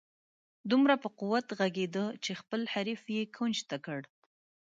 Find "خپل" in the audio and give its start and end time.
2.41-2.61